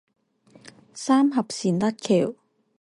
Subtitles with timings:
[0.95, 2.33] 三峽善德橋